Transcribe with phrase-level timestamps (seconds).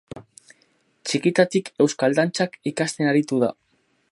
[1.09, 3.53] Txikitatik euskal dantzak ikasten aritu da.